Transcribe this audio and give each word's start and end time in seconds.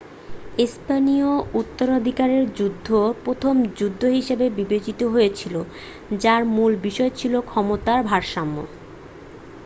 স্পেনীয় 0.67 1.29
উত্তরাধিকারের 1.59 2.43
যুদ্ধ 2.57 2.87
প্রথম 3.25 3.55
যুদ্ধ 3.77 4.01
হিসাবে 4.17 4.45
বিবেচিত 4.57 4.99
হয়েছিল 5.13 5.55
যার 6.19 6.41
মূল 6.55 6.71
বিষয় 6.85 7.11
ছিল 7.19 7.33
ক্ষমতার 7.49 7.99
ভারসাম্য 8.09 8.55